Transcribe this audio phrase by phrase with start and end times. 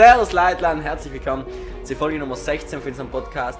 [0.00, 1.44] Servus Leitland, herzlich willkommen
[1.84, 3.58] zur Folge Nummer 16 für unseren Podcast.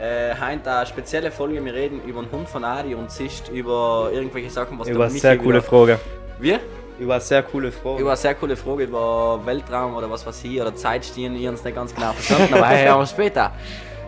[0.00, 4.08] Äh, heute eine spezielle Folge, wir reden über den Hund von Adi und Sicht über
[4.12, 5.98] irgendwelche Sachen, was Über eine sehr coole wieder- Frage.
[6.38, 6.56] Wie?
[7.00, 8.02] Über eine sehr coole Frage.
[8.02, 11.64] Über eine sehr coole Frage über Weltraum oder was weiß ich, oder Zeitstehen, ich hab's
[11.64, 13.52] nicht ganz genau verstanden, aber hey, hören wir später.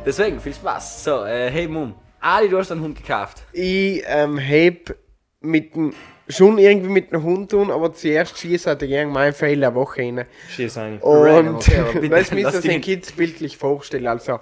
[0.07, 1.03] Deswegen, viel Spaß.
[1.03, 3.43] So, äh, hey Mum, Adi, du hast einen Hund gekauft.
[3.53, 4.97] Ich ähm, heb
[5.43, 5.93] mit dem,
[6.29, 10.03] schon irgendwie mit dem Hund tun, aber zuerst schieße hatte ich meinen Fehler der Woche
[10.03, 10.25] rein.
[10.49, 11.01] Schieß ein.
[11.03, 14.07] Random, Und okay, bitte, das müsst ihr den Kids bildlich vorstellen.
[14.07, 14.41] Also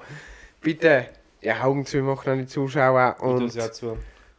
[0.60, 1.06] bitte
[1.42, 3.68] die Augen zu machen an die Zuschauer und ja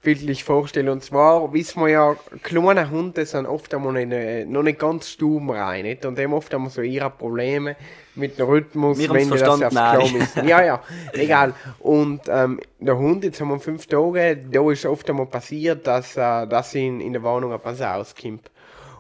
[0.02, 0.90] bildlich vorstellen.
[0.90, 5.50] Und zwar wissen wir ja, kleine Hunde sind oft einmal in, noch nicht ganz stumm
[5.52, 5.84] rein.
[5.84, 6.06] Nicht?
[6.06, 7.76] Und haben oft einmal so ihre Probleme
[8.16, 10.48] mit dem Rhythmus, Wir wenn das aufs Klo müssen.
[10.48, 10.82] Ja, ja,
[11.14, 11.54] egal.
[11.80, 16.18] Und ähm, der Hund, jetzt haben wir fünf Tage, da ist oft einmal passiert, dass,
[16.18, 18.52] äh, dass ihn in der Wohnung ein Pass auskommt.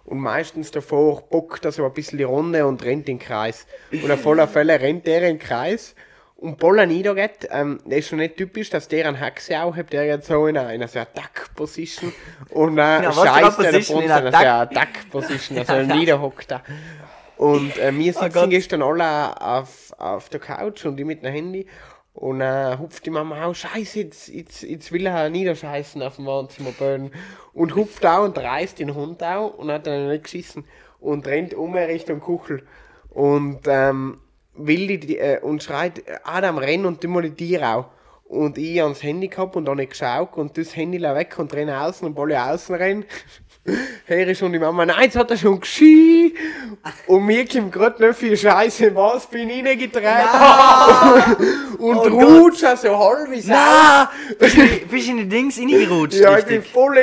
[0.05, 3.66] Und meistens davor bockt er so ein bisschen die Runde und rennt in den Kreis.
[3.91, 5.95] Und auf alle Fälle rennt er in den Kreis
[6.41, 7.47] und Boller niedergeht.
[7.52, 10.47] Ähm, das ist schon nicht typisch, dass der einen Haxe auch hat, der jetzt so
[10.47, 12.11] in einer, in einer so Attack-Position
[12.49, 13.99] und äh, Ja, scheißt er Position?
[13.99, 16.64] In in einer Attack-Position, also er niederhockt da.
[17.42, 18.52] Und äh, wir sitzen Gott.
[18.52, 21.66] gestern alle auf, auf der Couch und ich mit dem Handy.
[22.14, 26.28] Und äh, hupft die Mama auch, scheiße, jetzt, jetzt, jetzt will er niederscheißen auf dem
[26.28, 27.11] Wohnzimmerboden.
[27.53, 30.66] Und hupft auch und reißt den Hund auch und hat dann nicht geschissen.
[31.00, 32.64] Und rennt um Richtung Kuchel.
[33.09, 34.20] Und ähm,
[34.53, 37.86] will die, äh, und schreit, Adam, renn und mal die Tiere auch.
[38.26, 41.81] Und ich ans Handy gehabt und dann nicht geschaut und das Handy weg und renne
[41.81, 43.05] außen und wolle außen rennen.
[43.64, 46.34] Ich schon die Mama, nein, jetzt hat er schon geschrien.
[47.06, 50.04] Und mir kommt gerade nicht viel Scheiße, was bin ich reingedreht.
[51.78, 56.20] und Oh rutscht so halb wie Na, bist du in- bist in die Dings reingerutscht?
[56.20, 56.73] Ja, ich bin richtig?
[56.73, 57.00] voll Oh,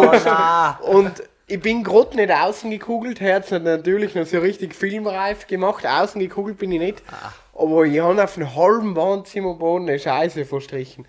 [0.00, 0.22] reingerutscht.
[0.24, 0.78] na.
[0.82, 1.12] und
[1.46, 5.84] ich bin gerade nicht außen gekugelt, Herz hat natürlich noch so richtig filmreif gemacht.
[5.86, 7.02] Außen gekugelt bin ich nicht.
[7.10, 7.32] Ah.
[7.60, 11.06] Aber ich habe auf einem halben Wohnzimmerboden eine Scheiße verstrichen.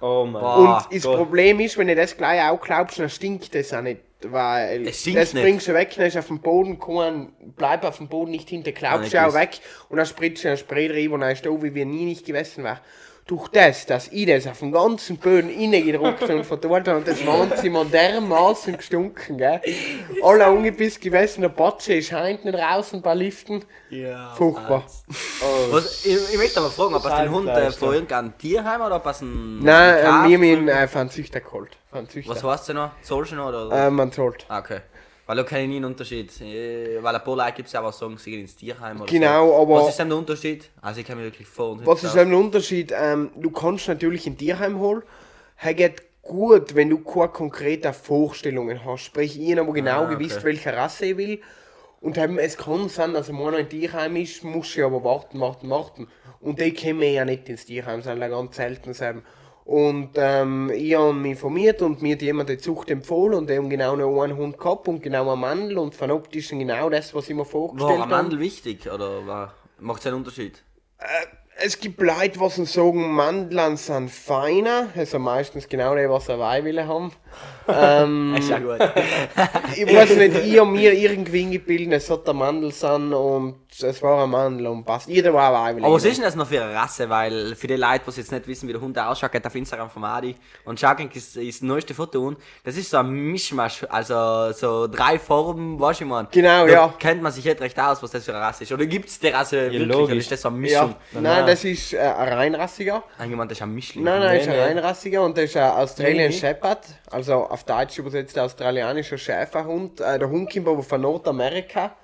[0.00, 0.56] Oh mein Boah.
[0.88, 1.16] Und das Gott.
[1.18, 4.00] Problem ist, wenn du das gleich auch glaubst, dann stinkt das auch nicht.
[4.30, 5.34] Weil das nicht.
[5.34, 8.72] bringst du weg, dann ist auf dem Boden gekommen, bleib auf dem Boden nicht hinter,
[8.72, 11.44] glaubst nicht du auch weg und dann spritzt du ein Spray drüber und dann ist
[11.44, 12.80] da, wie wir nie nicht gewesen war.
[13.26, 17.24] Durch das, dass ich das auf den ganzen Böden reingedruckt und verdorrt habe und das
[17.24, 19.62] Wohnzimmer dermaßen gestunken, gell.
[20.22, 23.64] Alle ungebiss gewesen, der Batze ist heint nicht raus und ein paar Liften.
[23.88, 24.84] Ja, Furchtbar.
[25.70, 28.96] Was, ich, ich möchte aber fragen, ob du den Hund äh, von irgendeinem Tierheim oder
[28.96, 31.78] ob du einen Nein, äh, wir haben ihn äh, von Züchter geholt.
[31.90, 32.30] Von Züchter.
[32.30, 32.90] Was heißt der noch?
[33.08, 33.48] Noch?
[33.48, 33.86] Oder?
[33.86, 34.44] Äh, man zahlt.
[34.48, 34.80] Ah, okay.
[35.26, 36.38] Weil da kenne ich einen Unterschied.
[36.40, 39.46] Äh, Weil ein paar Leute gibt es ja auch, sie gehen ins Tierheim oder Genau,
[39.48, 39.56] so.
[39.56, 40.70] aber- Was ist denn der Unterschied?
[40.82, 42.92] Also ich kenne mich wirklich vor und Was ist eben der Unterschied?
[42.96, 45.02] Ähm, du kannst natürlich ein Tierheim holen.
[45.58, 49.04] Er geht gut, wenn du keine konkreten Vorstellungen hast.
[49.04, 50.16] Sprich, ich habe aber genau Ah, okay.
[50.16, 51.40] gewusst, welche Rasse ich will.
[52.00, 55.70] Und eben, es kann sein, dass einer ein Tierheim ist, muss ich aber warten, warten,
[55.70, 56.08] warten.
[56.40, 59.22] Und die kommen ja nicht ins Tierheim, ja ganz selten eben.
[59.64, 63.56] Und ähm, ich habe mich informiert und mir hat jemand die Zucht empfohlen und die
[63.56, 67.14] haben genau noch einen Hund gehabt und genau einen Mandel und von optischen genau das,
[67.14, 68.22] was ich mir vorgestellt War ein habe.
[68.22, 70.62] Mandel wichtig oder war, macht es einen Unterschied?
[71.56, 74.88] Es gibt Leute, die sagen, Mandeln sind feiner.
[74.94, 77.12] Also meistens genau die, was sie will haben.
[77.68, 78.78] Ähm, Ist ja gut.
[79.76, 84.02] ich weiß nicht, ich habe mir irgendwie eingebildet, es hat der Mandel sein und es
[84.02, 85.08] war ein Mandel und passt.
[85.08, 85.84] Jeder war ein Weibel.
[85.84, 87.08] Aber was ist denn das noch für eine Rasse?
[87.08, 89.90] Weil für die Leute, die jetzt nicht wissen, wie der Hund ausschaut, geht auf Instagram
[89.90, 90.34] von Adi
[90.64, 94.86] und schaut ist, ist das neueste Foto und das ist so ein Mischmasch, also so
[94.86, 96.28] drei Farben, weißt du, man.
[96.30, 96.94] Genau, da ja.
[96.98, 98.72] kennt man sich nicht recht aus, was das für eine Rasse ist.
[98.72, 99.86] Oder gibt es die Rasse wirklich?
[99.86, 100.10] logisch.
[100.10, 100.94] Oder ist das so eine Mischung?
[101.12, 103.02] Ja, nein, das ist äh, ein reinrassiger.
[103.18, 104.04] Eingemeint, das ist ein Mischling.
[104.04, 104.62] Nein, nein, ist ein nee.
[104.62, 106.32] reinrassiger und das ist ein Australian Nee.
[106.32, 106.80] Shepherd,
[107.10, 110.00] also auf Deutsch übersetzt ein australianischer Schäferhund.
[110.00, 111.96] Äh, der Hund kommt aber von Nordamerika.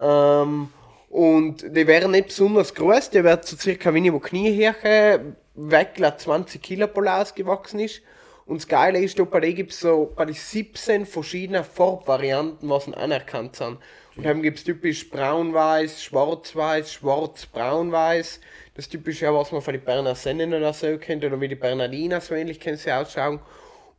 [0.00, 0.70] Ähm,
[1.10, 6.62] und die wären nicht besonders groß, der wird so circa wie wo Kniehirche weg, 20
[6.62, 8.02] Kilo ausgewachsen ist.
[8.48, 12.90] Und das Geile ist, bei denen gibt es so bei den 17 verschiedene Farbvarianten, was
[12.94, 13.78] anerkannt sind.
[14.16, 18.40] Und dann gibt es typisch braun-weiß, schwarz-weiß, schwarz-braun-weiß.
[18.74, 22.20] Das typische, was man von den Berner Sennen oder so kennt, oder wie die Bernardiner
[22.20, 23.38] so ähnlich können sie ausschauen.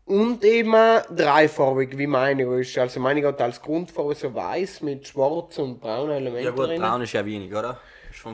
[0.10, 0.74] Und eben
[1.16, 2.78] dreifarbig, wie meine ist.
[2.80, 6.82] Also meine hat als Grundfarbe so weiß mit schwarz und braunen Elementen Ja gut, drin.
[6.82, 7.78] braun ist ja wenig, oder?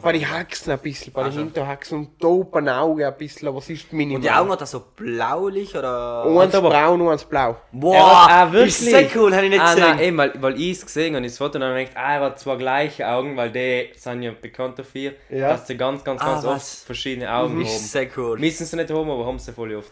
[0.02, 1.40] Bei den Haxen ein bisschen, bei den Also.
[1.42, 4.16] Hinterhaxen und da oben Auge ein bisschen, aber es ist minimal.
[4.16, 6.24] Und die Augen hat er so blaulich oder?
[6.26, 7.58] Eins aber- braun und eins blau.
[7.74, 9.88] Boah, ah, ist sehr cool, habe ich nicht ah, gesehen.
[9.90, 12.40] Nein, eben, weil, weil ich es gesehen habe, das Foto dann gedacht, ah, er hat
[12.40, 15.50] zwei gleiche Augen, weil die sind ja bekannt dafür, Ja.
[15.50, 16.54] dass sie ganz, ganz, Ah, ganz was?
[16.78, 17.62] oft verschiedene Augen haben.
[17.62, 18.40] ist sehr cool.
[18.40, 19.92] Müssen sie nicht haben, aber haben sie voll oft.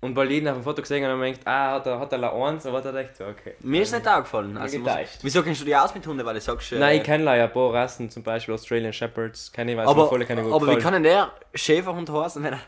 [0.00, 2.18] Und weil jeden auf dem Foto gesehen hat und denkt, ah, hat er, hat er
[2.18, 3.54] la eins, aber hat er echt so, okay.
[3.60, 4.56] Mir ist nicht aufgefallen.
[4.56, 4.92] Also, muss,
[5.22, 6.70] wieso kennst du dich aus mit Hunden, weil du sagst...
[6.70, 9.88] Äh, Nein, ich kenne ja ein paar Rassen, zum Beispiel Australian Shepherds, kenne ich, weil
[9.88, 12.60] aber, voll keine gut aber wie kann denn der Schäferhund heißen, wenn er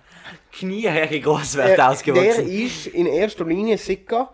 [0.52, 2.48] Knieherre groß wird, Äh, der ausgewachsen?
[2.48, 4.28] ist in erster Linie sicher,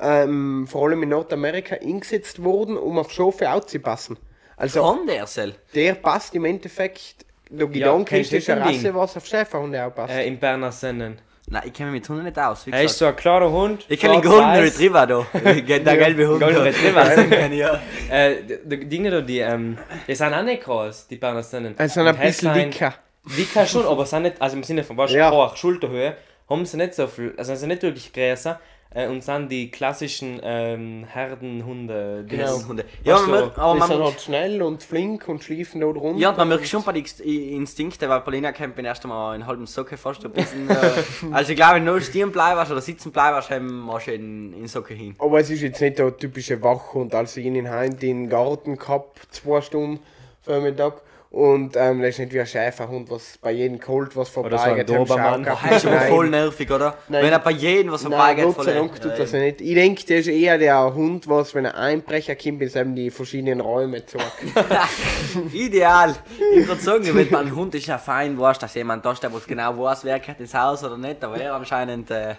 [0.00, 4.16] ähm, vor allem in Nordamerika, eingesetzt worden, um auf Schafe aufzupassen.
[4.56, 5.54] Also Kann der Sel?
[5.74, 8.76] der passt im Endeffekt, der Gedanke kennst ist, du das ist eine?
[8.78, 10.14] Rasse, was auf Schäferhunde aufpasst.
[10.14, 11.20] Äh, im Berner Sennen.
[11.50, 12.66] Nein, ich kenne mich mit Hunden nicht aus.
[12.66, 13.84] Wie Er ist so ein klarer Hund.
[13.88, 14.50] ich kenne den Golden.
[14.50, 15.26] Retriever da.
[15.32, 15.62] Der
[15.96, 16.40] gelbe Hund.
[16.40, 16.62] Golden.
[16.62, 17.46] Retriever.
[17.54, 17.80] Ja.
[18.10, 21.74] Äh, die, die Dinge da, die, ähm, die sind auch nicht groß, die Berner Sennen.
[21.78, 22.94] also ein Und bisschen dicker.
[23.36, 25.52] Dicker schon, aber sind nicht, also im Sinne von was Ja.
[25.56, 26.16] Schulterhöhe,
[26.48, 28.58] haben sie nicht so viel, also sind nicht wirklich größer
[28.94, 32.24] äh, und sind die klassischen ähm, Herdenhunde.
[32.24, 32.58] die Genau.
[32.66, 32.84] Hunde.
[33.04, 35.96] Ja, Weißt man du, aber die sind man, halt schnell und flink und schliefen dort
[35.98, 36.16] rum.
[36.18, 39.46] ja, man merkt schon bei den Inst- Instinkten, weil Paulina kennt bin erst einmal in
[39.46, 40.68] halbem Socke fast ein bisschen.
[40.70, 40.74] Äh,
[41.32, 44.52] also ich glaube, wenn du nur stehen bleibst oder sitzen bleibst, haben wir schon in,
[44.54, 45.14] in Socke hin.
[45.18, 47.14] Aber es ist jetzt nicht der typische Wachhund.
[47.14, 50.00] Also ich habe ihn heim in den Garten gehabt, zwei Stunden
[50.42, 51.02] Vormittag.
[51.30, 54.64] Und ähm, das ist nicht wie ein Schäferhund, was bei jedem Colt was Oder so
[54.64, 54.88] ein vorbeigeht.
[54.88, 55.44] Dobermann.
[55.44, 56.08] Das ist aber Nein.
[56.08, 56.96] voll nervig, oder?
[57.08, 57.22] Nein.
[57.24, 59.60] Wenn er bei jedem was Nein, vorbeigeht, Gott voll sei Dank tut das ja nicht.
[59.60, 63.10] Ich denke, der ist eher der Hund, was, wenn er Einbrecher kommt, bis eben die
[63.10, 64.24] verschiedenen Räume zeigt.
[65.52, 66.14] Ideal.
[66.54, 69.30] Ich würde sagen, wenn man ein Hund ist ja fein, weißt, dass jemand da steht,
[69.30, 72.10] der genau weiß, wer gehört ins Haus oder nicht, aber er anscheinend.
[72.10, 72.36] Äh,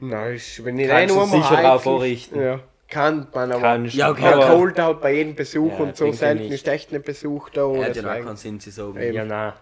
[0.00, 2.40] Nein, ist, wenn ich du nur mal sicher auch vorrichten.
[2.42, 3.60] Ja, kann man aber.
[3.62, 6.66] Kannst Ja, du, okay, aber- Colt halt bei jedem Besuch Ja, und so selten ist
[6.68, 7.64] echt ein Besuch da.
[7.64, 8.26] Oder hat ja noch deswegen.
[8.26, 9.12] keinen Sinn, sie sagen.
[9.12, 9.52] Ja, nein.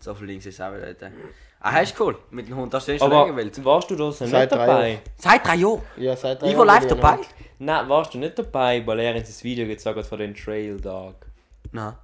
[0.00, 0.86] So viel links ist auch wieder.
[0.88, 1.12] Leute.
[1.60, 2.18] Ah, ist cool.
[2.30, 3.64] Mit dem Hund hast du den schon Aber lange gewählt.
[3.64, 4.88] warst du da so nicht Seit drei dabei?
[4.90, 5.00] Jahren.
[5.16, 5.82] Seit drei Jahren.
[5.96, 7.18] Ja, seit drei Ich war Jahren live dabei.
[7.58, 10.78] Nein, warst du nicht dabei, weil er uns das Video gezeigt hat von den Trail
[10.78, 11.14] Dog?
[11.72, 11.94] Nein.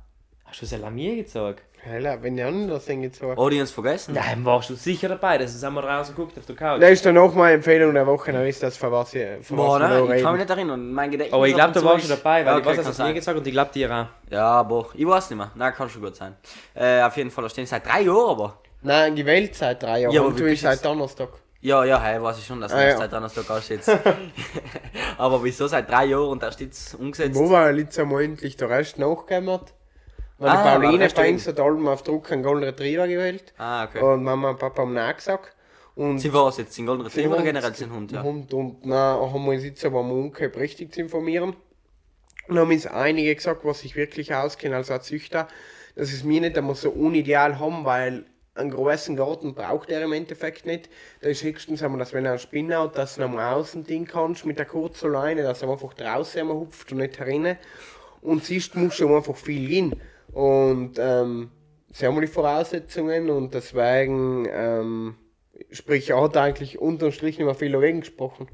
[0.47, 1.63] Hast du es ja mir gezeigt?
[1.83, 3.31] Hella, wenn ich anders denke, so.
[3.31, 4.13] Audience vergessen?
[4.15, 6.81] Nein, warst du sicher dabei, das wir draußen geguckt auf der Couch.
[6.83, 9.55] Das ist dann auch meine Empfehlung der Woche, dann wisst ihr, für was ich, für
[9.55, 10.37] Boah, nein, ich kann mich reden.
[10.39, 10.93] nicht erinnern.
[10.93, 12.87] Mein Gedächtnis Aber ich glaube, da warst du ist- dabei, weil Ja, ich weiß, das
[12.89, 13.15] hast du mir sein.
[13.15, 14.07] gesagt und ich glaube dir auch.
[14.31, 15.51] Ja, boah, ich weiß nicht mehr.
[15.55, 16.37] Nein, kann schon gut sein.
[16.75, 18.59] Äh, auf jeden Fall, da stehen seit drei Jahren aber.
[18.83, 20.13] Nein, gewählt seit drei Jahren.
[20.13, 21.31] Ja, aber und du bist jetzt- seit Donnerstag.
[21.63, 22.97] Ja, ja, hey, weiß ich schon, dass Ah, er ja.
[22.99, 23.81] seit Donnerstag aussteht.
[25.19, 27.35] aber wieso seit drei Jahren und erst jetzt umgesetzt?
[27.35, 29.61] Wo war jetzt einmal endlich der Rest nachgekommen?
[30.41, 33.53] Weil Ah, Pauline Rest bei allem auf Druck einen Golden Retriever gewählt.
[33.59, 34.01] Ah, okay.
[34.01, 35.55] Und Mama und Papa haben Nein gesagt.
[35.95, 38.23] Und Sie war es jetzt, den Golden Retriever oder generell den Hund, ja.
[38.23, 41.55] Hund und na, haben wir uns jetzt aber am umgekehrt richtig zu informieren.
[42.49, 45.47] Und haben uns einige gesagt, was sich wirklich auskennen, also ein Züchter,
[45.95, 50.13] dass es mir nicht einmal so unideal haben, weil einen großen Garten braucht er im
[50.15, 50.89] Endeffekt nicht.
[51.21, 54.07] Da ist höchstens einmal, dass wenn er einen Spinner hat, dass du am außen Ding
[54.07, 57.59] kannst mit der kurzen Leine, dass er einfach draußen einmal hupft und nicht herinnen.
[58.23, 60.01] Und siehst, musst du einfach viel gehen.
[60.33, 61.51] Und ähm,
[61.93, 65.17] sie haben die Voraussetzungen und deswegen, ähm,
[65.71, 68.49] sprich, er hat eigentlich unterm Strich nicht mehr viel dagegen gesprochen.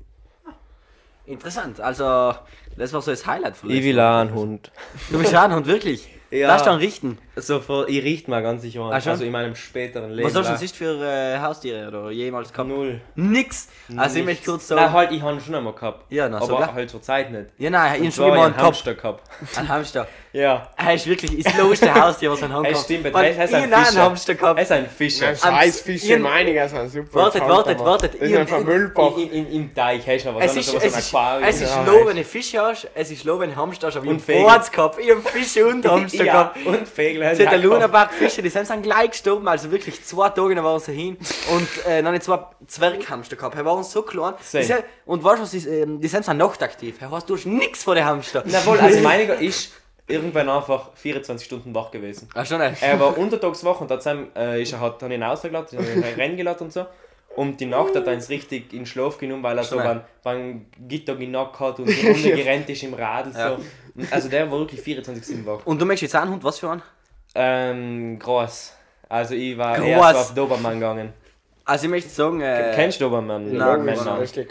[1.26, 2.34] Interessant, also
[2.76, 4.70] das war so das Highlight von Ich will auch einen Hund.
[5.10, 6.08] Du bist auch ein Hund, wirklich?
[6.30, 6.48] Ja.
[6.48, 7.18] Darfst du einen richten?
[7.38, 8.92] So, vor, ich richte mal ganz sicher an.
[8.94, 9.12] Ah, schon?
[9.12, 10.26] also in meinem späteren Leben.
[10.26, 12.68] Was hast du sonst für äh, Haustiere oder jemals gehabt?
[12.70, 13.00] Null.
[13.14, 13.68] Nix!
[13.94, 14.92] Also ich möchte kurz Nein, sagen.
[14.94, 16.10] halt, ich habe ihn schon einmal gehabt.
[16.10, 16.72] Ja, na, aber sogar.
[16.74, 17.46] halt zur Zeit nicht.
[17.58, 18.64] Ja, nein, ich habe schon immer hab einen ich einen gehabt.
[18.64, 19.22] Hamster gehabt.
[19.58, 20.08] Ein Hamster.
[20.32, 20.68] Ja.
[20.76, 22.82] Er ist wirklich das lowste Haustier, was ein Hund Hey, hat.
[22.84, 24.02] stimmt, er ist ein ich habe einen Fischer.
[24.02, 24.60] Hamster Er gehabt.
[24.60, 25.30] ist ein Fischer.
[25.30, 27.14] Ja, scheiß Fische, ihr- meine sind super.
[27.20, 28.14] Wartet, wartet, wartet.
[28.20, 30.98] Das ist ein in, Im Teich hast du aber Es sonst ist, so es, ein
[31.00, 31.48] ist, Aquarium.
[31.48, 33.96] es ist Ja, low, wenn du Fische hast, es ist low, wenn du Hamster hast,
[33.96, 34.32] aber ich Und habe.
[34.42, 36.66] Boards gehabt, ich habe Fische und Hamster ja, gehabt.
[36.66, 37.25] und Vögel.
[37.30, 40.80] Hat der Lunabach Fische, die sind dann gleich gestorben, also wirklich zwei Tage dann waren
[40.80, 41.16] sie hin
[41.54, 44.34] und äh, dann zwei Zwerghamster gehabt, die waren so klein.
[44.40, 47.94] Sind, und weißt du was, ist, ähm, die sind dann nachtaktiv, du hast nichts von
[47.94, 48.44] den Hamster.
[48.46, 49.72] Jawohl, also meiniger ist
[50.08, 52.28] irgendwann einfach 24 Stunden wach gewesen.
[52.34, 52.60] Ach schon?
[52.60, 54.06] Er war untertags wach und hat
[54.36, 56.86] äh, ist er hat dann ihn rennen gelassen und so.
[57.34, 60.02] Und die Nacht hat er uns richtig in Schlaf genommen, weil er so Schnell.
[60.22, 63.32] beim, beim Gitter genackt hat und die Runde gerannt ist im Radl.
[63.32, 63.38] So.
[63.38, 63.58] Ja.
[64.10, 65.66] Also der war wirklich 24 Stunden wach.
[65.66, 66.82] Und du möchtest jetzt einen Hund, was für einen?
[67.36, 68.72] Ähm, groß.
[69.08, 69.86] Also ich war Groß.
[69.88, 71.12] erst auf Dobermann gegangen.
[71.68, 73.52] Also ich möchte sagen, äh, Kennst du Dobermann?
[73.52, 74.18] Nein, Logisch, Männer.
[74.20, 74.46] das ist der.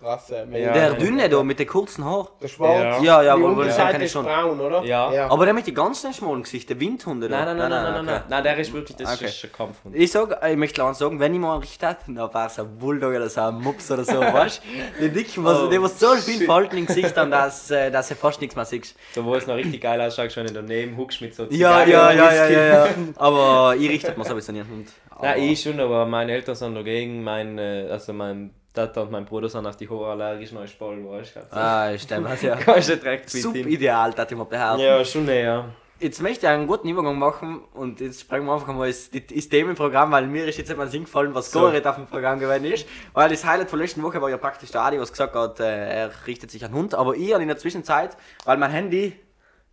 [0.00, 0.46] Rasse.
[0.52, 0.72] Ja.
[0.72, 2.28] der dünne da mit den kurzen Haaren.
[2.40, 3.02] Der Schwarz.
[3.02, 4.24] Ja, ja, aber- aber das Unterseite kenn ich ist schon.
[4.26, 4.84] braun, oder?
[4.84, 5.28] Ja.
[5.28, 7.44] Aber der mit den ganz schmalen Gesicht, der Windhunde da.
[7.44, 8.12] Nein, nein, nein, nein, nein, nein, okay.
[8.12, 9.24] nein, nein, der ist wirklich, das Okay.
[9.24, 9.96] ist ein Kampfhund.
[9.96, 12.58] Ich sag, ich möchte klar sagen, wenn ich mal einen Richter hat, dann war es
[12.60, 14.62] ein Bulldog oder so ein Mups oder so, weißt
[15.00, 15.00] du?
[15.02, 18.06] Die Dicken, was, Oh, die was so viel Falten im Gesicht haben, dass, äh, dass
[18.08, 18.94] du fast nichts mehr siehst.
[19.14, 21.90] So, wo es noch richtig geil ausschaut, schon in daneben huckst mit so Ja, Zigarre
[21.90, 22.88] ja, ja, ja, ja, ja.
[23.16, 24.88] Aber ich richtet mir sowieso nicht einen Hund.
[24.88, 27.22] Aber- Nein, ich schon, aber meine Eltern sind dagegen.
[27.24, 31.08] Mein, äh, also mein Tata und mein Bruder sind auf die Haare allergisch, neue Spalten,
[31.08, 31.40] weißt du?
[31.40, 32.56] Also, Ah, stimmt, das ja.
[32.56, 33.40] kannst du direkt ihm.
[33.40, 34.82] Subideal, das ich mal behaupten.
[34.84, 35.64] Ja, schon eher.
[35.98, 39.48] jetzt möchte ich einen guten Übergang machen und jetzt sprengen wir einfach mal das, das
[39.48, 41.60] Themenprogramm, weil mir ist jetzt einmal Sinn gefallen, was So.
[41.60, 42.86] Goret auf dem Programm gewesen ist.
[43.14, 46.02] Weil das Highlight von letzten Woche war ja praktisch der Adi, was gesagt hat, äh,
[46.02, 46.94] er richtet sich an Hund.
[46.94, 49.14] Aber ich in der Zwischenzeit, weil mein Handy,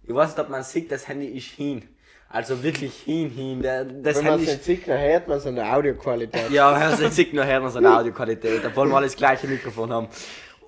[0.04, 1.90] ich weiß nicht, ob man sieht, das Handy ist hin.
[2.34, 3.62] Also wirklich hin, hin.
[3.62, 6.50] Der, das Wenn man es nicht sieht, dann hört man so eine Audioqualität.
[6.50, 9.94] ja, also jetzt sieht nur her so eine Audioqualität, obwohl wir alle das gleiche Mikrofon
[9.94, 10.08] haben.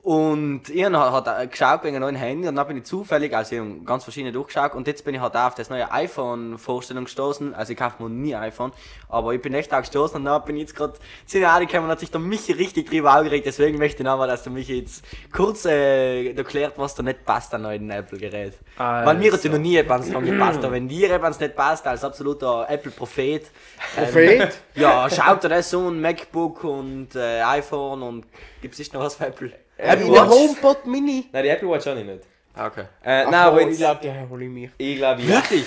[0.06, 3.36] Und ich habe halt äh, geschaut wegen einem neuen Handy und dann bin ich zufällig,
[3.36, 5.92] also ich habe ganz verschiedene durchgeschaut und jetzt bin ich halt auch auf das neue
[5.92, 7.56] iPhone-Vorstellung gestoßen.
[7.56, 8.72] Also ich kaufe mir nie iPhone,
[9.10, 10.94] aber ich bin echt auch gestoßen und dann bin ich jetzt gerade
[11.26, 13.48] zu der Adi gekommen und hat sich der Michi richtig drüber aufgeregt.
[13.48, 17.52] Deswegen möchte ich nochmal, dass der Michi jetzt kurz äh, erklärt, was da nicht passt
[17.56, 18.60] an neuen Apple-Gerät.
[19.06, 21.88] Weil mir hat ja noch nie etwas dran gepasst, aber wenn dir etwas nicht passt,
[21.88, 23.50] als absoluter Apple-Prophet,
[23.96, 24.62] Prophet?
[24.76, 28.26] ja, schaut dir das so ein MacBook und äh, iPhone und
[28.62, 29.65] gibt es noch was für Apple?
[29.78, 31.28] In der HomePod Mini.
[31.32, 32.24] Nein, die Apple Watch habe ich nicht.
[32.54, 32.86] Ah, Okay.
[33.04, 34.70] Äh, Ach, nein, aber ich glaube, die hole ich mir.
[34.78, 35.28] ich glaube, ja.
[35.28, 35.66] Wirklich?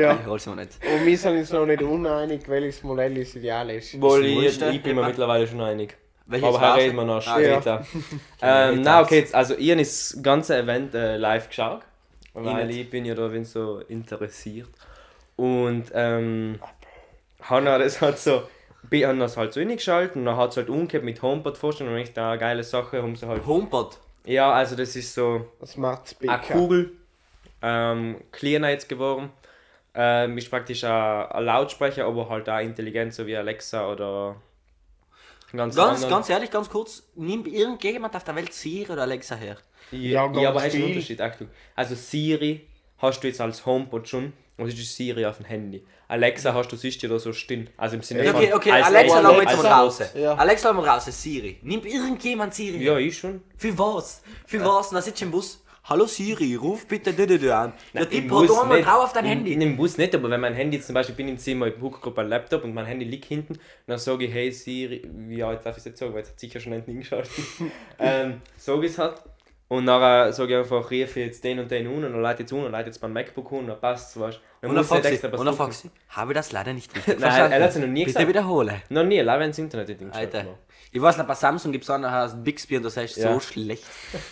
[0.00, 0.18] Ja.
[0.20, 0.70] Ich hol's mir nicht.
[0.82, 4.00] Und wir sind uns noch nicht uneinig, welches Modell das ideal ist.
[4.00, 5.96] Wohl, ich, ich bin mir mittlerweile schon einig.
[6.26, 7.86] Welches aber hier reden wir noch Ah, später.
[8.42, 11.82] ähm, nein, okay, jetzt, also ich habe das ganze Event äh, live geschaut,
[12.32, 14.68] weil ich bin ja da wenn so interessiert.
[15.36, 16.58] Und ähm,
[17.42, 18.44] Hanna das hat so,
[18.90, 21.90] wir haben das halt so reingeschaltet und dann hat es halt umgekehrt mit HomePod vorstellen
[21.90, 23.46] und echt eine geile Sache, haben sie halt.
[23.46, 23.98] HomePod.
[24.24, 26.52] Ja, also das ist so Smart eine.
[26.52, 26.92] Kugel,
[27.62, 29.30] ähm, kleiner jetzt geworden.
[29.94, 34.36] Ähm, ist praktisch ein, ein Lautsprecher, aber halt auch intelligent, so wie Alexa oder
[35.52, 39.56] ganz Ganz, ganz ehrlich, ganz kurz, nimmt irgendjemand auf der Welt Siri oder Alexa her?
[39.92, 40.94] Ja, Ja, ganz ja aber hast du einen viel.
[40.96, 41.20] Unterschied?
[41.20, 41.48] Achtung.
[41.76, 42.66] Also Siri
[42.98, 45.84] hast du jetzt als HomePod schon und das ist Siri auf dem Handy.
[46.06, 47.70] Alexa hast du siehst ja da so stehen.
[47.76, 50.00] Also im Sinne Okay, okay, als Alexa lassen wir jetzt mal raus.
[50.14, 50.34] Ja.
[50.34, 51.58] Alexa lassen wir raus, Siri.
[51.62, 52.82] Nimmt irgendjemand Siri?
[52.84, 53.42] Ja, ich schon.
[53.56, 54.22] Für was?
[54.46, 54.88] Für was?
[54.88, 55.60] Und dann sitzt du im Bus.
[55.86, 57.74] Hallo Siri, ruf bitte Dödödö an.
[57.92, 58.88] Der Im Tipp Bus hat einmal nicht.
[58.88, 59.52] drauf auf dein In- Handy.
[59.52, 61.78] In dem Bus nicht, aber wenn mein Handy jetzt zum Beispiel bin im Zimmer, ich
[61.78, 65.42] gucke gerade ein Laptop und mein Handy liegt hinten, dann sage ich, hey Siri, wie
[65.42, 67.28] alt darf ich es jetzt sagen, weil jetzt hat sicher schon hinten hingeschaut.
[67.98, 69.16] ähm, sage ich es halt.
[69.74, 72.52] Und nachher sage ich einfach, rief jetzt den und den an und dann leite jetzt
[72.52, 74.68] un und leite jetzt mein MacBook an und dann passt es, weißt du.
[74.68, 74.84] Und dann
[75.54, 78.28] fragt sie, habe das leider nicht richtig Nein, er hat's ja noch nie Bitte gesagt.
[78.28, 78.82] wiederhole.
[78.88, 80.38] Noch nie, allein wenn es Internet nicht Alter.
[80.40, 80.46] hat.
[80.92, 83.34] Ich weiß nicht, bei Samsung gibt es auch noch ein Bixby und das heißt Ja.
[83.34, 83.82] so schlecht.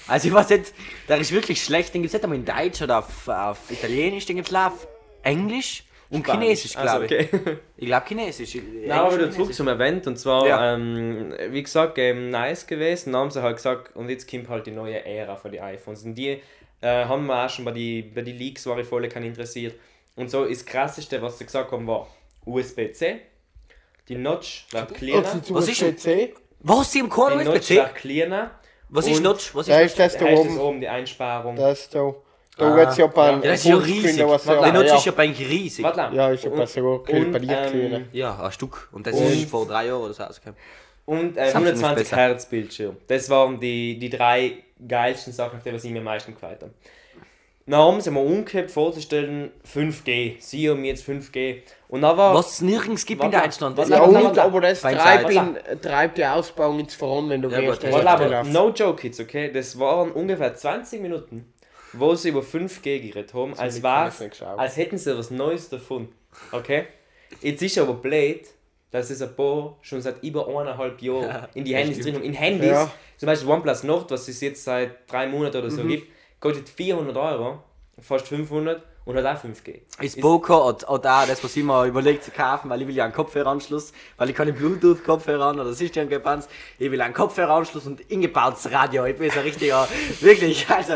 [0.07, 0.73] Also ich weiß nicht,
[1.09, 4.27] der ist wirklich schlecht, den gibt es nicht einmal in Deutsch oder auf, auf Italienisch,
[4.27, 4.87] den gibt es auf
[5.23, 7.33] Englisch und Chinesisch, glaube also, ich.
[7.33, 7.59] okay.
[7.77, 8.59] Ich glaube Chinesisch.
[8.87, 10.75] Na, aber wieder zurück zum Event und zwar, Ja.
[10.75, 13.13] ähm, wie gesagt, ähm, nice gewesen.
[13.13, 16.05] Dann haben sie halt gesagt, und jetzt kommt halt die neue Ära für die iPhones.
[16.05, 16.41] Und die
[16.81, 19.75] äh, haben wir auch schon bei den bei die Leaks, war ich voll kein interessiert.
[20.15, 22.07] Und so ist das krasseste, was sie gesagt haben, war
[22.45, 23.21] USB-C.
[24.09, 26.35] Die Notch war zum Was ist PC?
[26.61, 27.79] Was, sie im Korn Die Notch USB-C?
[27.79, 28.51] war kleiner.
[28.89, 29.55] Was ist Notch?
[29.55, 29.87] Was ist Da Notch?
[29.87, 30.61] ist das Da da heißt es oben.
[30.61, 31.57] oben die Einsparung.
[31.57, 32.15] Das da.
[32.57, 34.17] Da wird es ja bei einem Ja, das ist ja riesig.
[34.19, 35.85] da was Warte, Der ja, ist ja eigentlich riesig.
[35.85, 38.01] Ja, ist ja Bei dir ähm, kleiner.
[38.13, 38.89] Ja, ein Stück.
[38.93, 40.59] Und das Und- ist vor drei Jahren oder so rausgekommen.
[41.05, 42.17] Und äh, Samsung ist 120 besser.
[42.17, 42.97] Hertz Bildschirm.
[43.09, 44.53] Das waren die, die drei
[44.87, 46.73] geilsten Sachen, auf die was ich mir am meisten gefreut habe.
[47.65, 50.35] Dann haben sie mal umgekehrt vorzustellen, 5G.
[50.41, 51.63] Sie haben jetzt 5G.
[51.89, 52.35] Und dann war.
[52.35, 53.79] Was es nirgends gibt in Deutschland.
[53.79, 54.43] Das Ja, und, warte.
[54.43, 57.85] aber das treibt, ihn, treibt die Ausbau ins Voran, wenn du Ja, gehst.
[57.85, 58.53] aber gelaufen.
[58.53, 59.51] no joke jetzt, okay?
[59.53, 61.52] Das waren ungefähr 20 Minuten,
[61.93, 64.59] wo sie über 5G geredet haben, als, geschaut.
[64.59, 66.09] als hätten sie was Neues davon.
[66.51, 66.85] Okay?
[67.41, 68.47] Jetzt ist aber blöd,
[68.91, 72.23] dass es ein paar schon seit über eineinhalb Jahren in die Handys drin haben.
[72.25, 72.93] In Handys, Ja.
[73.17, 75.77] zum Beispiel OnePlus Nord, was es jetzt seit drei Monaten oder Mhm.
[75.77, 76.09] so gibt,
[76.41, 77.63] kostet 400 Euro,
[78.01, 79.81] fast 500 und hat auch 5G.
[80.01, 82.95] Ist Boko und, und auch das, was ich mir überlegt zu kaufen, weil ich will
[82.95, 86.47] ja einen Kopfhöreranschluss, weil ich keine Bluetooth-Kopfhörer habe oder das ist ja ein gebannt.
[86.79, 89.05] Ich will einen Kopfhöreranschluss und eingebautes Radio.
[89.07, 89.89] Ich bin so ein richtiger,
[90.21, 90.95] wirklich, also,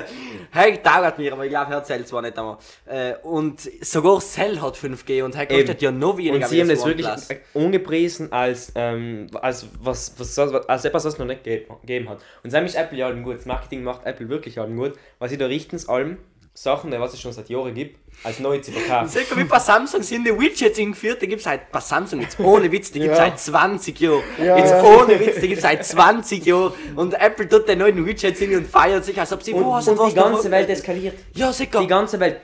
[0.52, 2.58] hey, dauert mir, aber ich glaube, er zählt zwar nicht einmal.
[2.86, 5.78] Äh, und sogar Cell hat 5G und er kostet Eben.
[5.80, 7.08] ja noch weniger Und sie haben das wirklich
[7.54, 12.18] ungepriesen als, ähm, als, was, was, als etwas, was es noch nicht ge- gegeben hat.
[12.42, 13.38] Und sie haben mich Apple ja allem gut.
[13.38, 16.18] Das Marketing macht Apple wirklich allem gut, weil sie da richten es allem
[16.56, 19.08] Sachen, die was es schon seit Jahren gibt, als neu zu verkaufen.
[19.12, 22.40] Sag mal, wie bei Samsung sind die Widgets eingeführt, die gibt's halt bei Samsung jetzt
[22.40, 23.26] ohne Witz, die gibt's Ja.
[23.26, 24.22] seit 20 Jahren.
[24.42, 24.82] Ja, jetzt ja.
[24.82, 26.72] ohne Witz, die gibt's seit 20 Jahren.
[26.96, 29.86] Und Apple tut den neuen Widgets hin und feiert sich, als ob sie Und, was
[29.88, 31.14] und was die ganze Welt eskaliert.
[31.34, 31.80] Ja, sicher.
[31.80, 32.40] Die ganze Welt.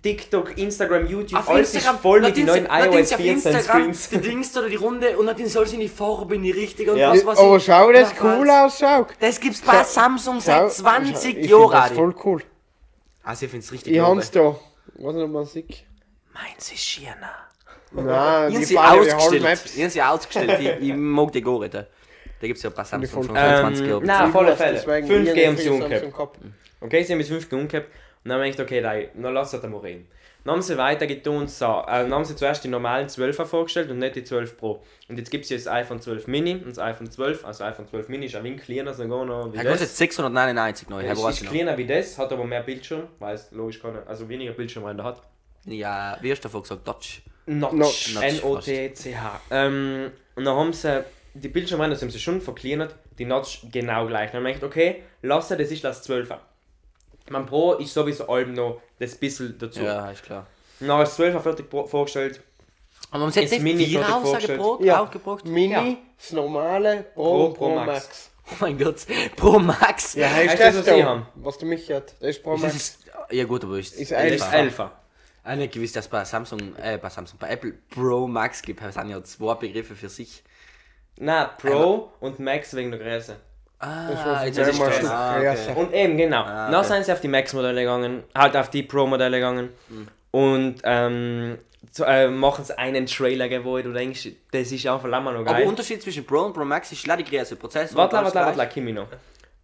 [0.00, 3.52] TikTok, Instagram, YouTube, auf alles Instagram, ist voll mit den neuen iOS sie auf 14
[3.52, 4.08] Instagram Screens.
[4.10, 6.92] die Dings oder die Runde und dann soll sie in die Farbe, in die richtige
[6.92, 7.10] und Ja.
[7.10, 8.80] was was Aber ich- schau, das Na, cool was?
[8.80, 9.08] ausschaut.
[9.18, 11.70] Das gibt's bei Samsung Schau, seit 20 ich find Jahren.
[11.72, 11.94] Das Adi.
[11.96, 12.42] voll cool.
[13.22, 14.06] Also ich find's richtig Ich cool.
[14.16, 14.56] hab's da.
[14.94, 15.86] Was nicht mal sick.
[16.34, 17.34] Meins ist Schirner.
[17.92, 19.44] Nein, die sie ja die ausgestellt.
[19.46, 20.60] Hab sie ausgestellt.
[20.60, 21.74] Ich, ich mag die gar nicht.
[21.74, 21.86] Da
[22.40, 23.42] gibt's ja bei Samsung voll schon cool.
[23.42, 24.04] 25 Ähm, Jahre.
[24.04, 24.72] nein, auf alle Fälle.
[24.74, 25.92] Deswegen 5G ich haben sie umgehabt.
[25.94, 26.38] Samsung gehabt.
[26.80, 27.86] Okay, sie haben jetzt 5 umgehabt
[28.24, 30.08] und dann habe ich gedacht, okay, nein, dann lass es mal reden.
[30.44, 33.98] Dann haben sie weitergetan, so, äh, dann haben sie zuerst die normalen 12er vorgestellt und
[33.98, 34.82] nicht die 12 Pro.
[35.08, 37.44] Und jetzt gibt es ja das iPhone 12 Mini und das iPhone 12.
[37.44, 39.72] Also iPhone 12 Mini ist ein wenig kleiner sogar noch wie Er das.
[39.72, 41.04] kostet 699 neu.
[41.06, 44.28] Es Ja, ist kleiner wie das, hat aber mehr Bildschirm, weil es logisch kann, also
[44.28, 45.22] weniger Bildschirm in der hat.
[45.64, 46.86] ja, wie hast du davor gesagt?
[46.88, 47.22] Dodge.
[47.46, 48.14] Notch.
[48.14, 48.20] Notch.
[48.20, 49.40] N-O-T-C-H.
[49.50, 54.30] Ähm, und dann haben sie die Bildschirmränder haben sie schon verkleinert, die Notch genau gleich.
[54.32, 56.38] Dann habe ich gedacht, okay, lasse das ist das 12er.
[57.30, 59.80] Mein Pro ist sowieso allem noch das bisschen dazu.
[59.80, 60.46] Ja, ist klar.
[60.80, 62.40] Habe ich das 12er fertig pro- vorgestellt.
[63.10, 64.80] Aber man jetzt Mini vier Aussagebrot?
[64.82, 65.00] Ja.
[65.02, 65.44] aufgebracht.
[65.44, 65.96] Mini, Ja.
[66.18, 67.86] das normale, Pro, Pro, Pro, Pro Max.
[67.86, 68.30] Max.
[68.50, 68.96] Oh mein Gott.
[69.36, 70.14] Pro Max.
[70.14, 71.26] Ja, Heißt das, das, was sie haben?
[71.36, 72.14] was du mich hat.
[72.20, 72.74] Das ist Pro Max.
[72.74, 72.98] ist,
[73.30, 74.34] ja gut, aber ist, Ist Das elf.
[74.36, 74.92] ist Elfer.
[75.44, 75.52] 11er.
[75.52, 78.80] Ich nicht gewusst, dass es bei Samsung, äh, bei Samsung, bei Apple Pro Max gibt.
[78.82, 80.42] Das sind ja zwei Begriffe für sich.
[81.16, 83.36] Nein, Pro und Max wegen der Größe.
[83.84, 85.56] Ah, jetzt ist mal es ein ah, okay.
[85.74, 86.42] Und eben, genau.
[86.42, 86.88] Ah, Dann okay.
[86.94, 89.70] sind sie auf die Max-Modelle gegangen, halt auf die Pro-Modelle gegangen.
[90.30, 91.58] Und ähm,
[91.90, 93.84] so, äh, machen sie einen Trailer gewollt.
[93.84, 95.56] Du denkst, das ist einfach immer noch Aber geil.
[95.62, 97.56] der Unterschied zwischen Pro und Pro Max ist leider die Größe.
[97.56, 97.96] Prozessor.
[97.96, 99.08] Warte, warte, warte, warte, Kimi noch.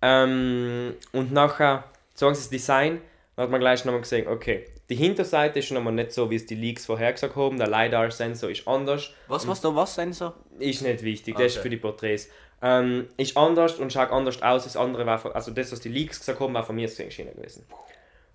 [0.02, 1.84] Ähm, und nachher
[2.14, 3.00] sagen sie das Design,
[3.36, 6.36] dann hat man gleich nochmal gesehen, okay, die Hinterseite ist schon einmal nicht so, wie
[6.36, 7.58] es die Leaks vorher gesagt haben.
[7.58, 9.10] Der LiDAR-Sensor ist anders.
[9.28, 10.34] Was, was da, was Sensor?
[10.58, 11.62] Ist nicht wichtig, das ist Okay.
[11.62, 12.28] für die Porträts.
[12.60, 14.64] Ähm, ist anders und schaut anders aus.
[14.64, 17.30] Das andere war, von, also das, was die Leaks gesagt haben, war von mir China
[17.30, 17.64] gewesen.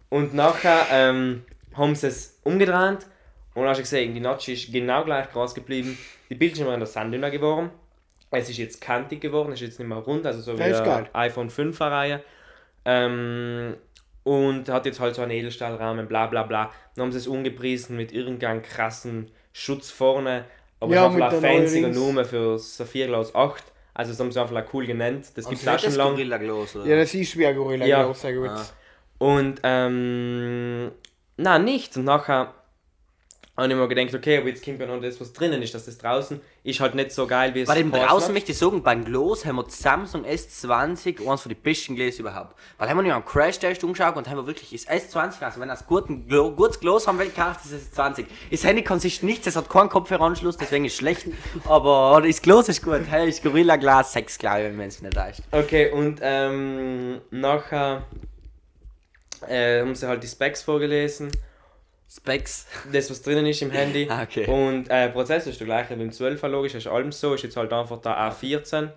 [0.10, 1.44] Und nachher ähm,
[1.76, 3.06] haben sie es umgedreht
[3.56, 5.98] und hast du gesehen, die Notch ist genau gleich groß geblieben.
[6.30, 7.70] Die Bildschirmränder sind dünner geworden.
[8.32, 10.86] Es ist jetzt kantig geworden, ist jetzt nicht mehr rund, also so wie Das ist
[10.86, 12.24] der iPhone 5er Reihe.
[12.86, 13.76] Ähm,
[14.24, 16.72] und hat jetzt halt so einen Edelstahlrahmen, bla bla bla.
[16.96, 20.46] Dann haben sie es umgepriesen mit irgendeinem krassen Schutz vorne,
[20.80, 21.82] aber Ja, es ein neuen fancy.
[21.82, 23.64] Nummer für Saphir Glass 8.
[23.94, 25.28] Also das haben sie einfach cool genannt.
[25.36, 26.12] Das gibt es auch schon lange.
[26.12, 26.86] Gorilla Gloss, oder?
[26.86, 28.02] Ja, das ist wie ein Gorilla, Ja.
[28.08, 28.14] ja.
[28.14, 28.50] sehr gut.
[28.50, 28.66] Ah.
[29.20, 30.92] Und ähm,
[31.38, 31.96] na nicht.
[31.98, 32.54] Und nachher
[33.56, 35.86] habe ich mir gedacht, okay, aber jetzt kommt ja noch das, was drinnen ist, dass
[35.86, 38.34] das draußen ist halt nicht so geil, wie es Bei dem draußen hat.
[38.34, 42.22] möchte ich sagen, beim Gloss haben wir das Samsung S20, eines von den besten Gläser
[42.22, 42.56] überhaupt.
[42.80, 45.70] Weil haben wir ja einen Crash-Test umgeschaut und haben wir wirklich das S20, also wenn
[45.70, 48.26] ein guten gutes Gloss haben will, kauft das S20.
[48.50, 51.28] Das Handy kann sich nichts, es hat keinen Kopfhöreranschluss, deswegen ist es schlecht.
[51.66, 53.02] Aber das Gloss ist gut.
[53.08, 55.44] Hey, ist Gorilla Glas 6, glaube ich, wenn es nicht reicht.
[55.52, 58.08] Okay, und ähm, nachher
[59.48, 61.30] äh, haben sie halt die Specs vorgelesen.
[62.10, 62.68] Specs.
[62.92, 64.08] Das, was drinnen ist im Handy.
[64.10, 64.46] Ah, okay.
[64.46, 67.34] Und äh, Prozessor ist der gleiche wie im 12er, logisch, ist allem so.
[67.34, 68.90] Ist jetzt halt einfach der A14.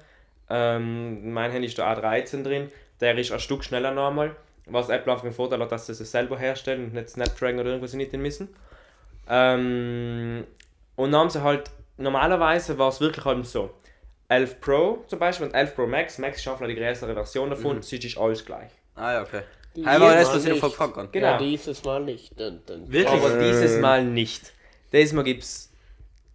[0.49, 2.71] Ähm, mein Handy ist der A13 drin.
[3.01, 4.37] Der ist ein Stück schneller normal.
[4.67, 7.71] Was Apple einfach den Vorteil hat, dass sie es selber herstellen und nicht Snapdragon oder
[7.71, 8.49] irgendwas nicht müssen.
[9.29, 10.45] Ähm,
[10.97, 13.71] und dann haben sie halt, normalerweise war es wirklich halt so.
[14.29, 16.19] 11 Pro zum Beispiel und 11 Pro Max.
[16.19, 18.71] Max ist einfach die größere Version davon, sonst ist alles gleich.
[18.97, 19.43] Ah ja, okay.
[19.77, 20.57] Ich nicht.
[20.57, 21.09] davon gefragt habe.
[21.13, 21.27] Genau.
[21.27, 22.39] Ja, dieses Mal nicht.
[22.41, 22.91] Dann, dann.
[22.91, 23.09] Wirklich?
[23.25, 24.53] Aber dieses Mal nicht.
[24.93, 25.71] Dieses Mal gibt es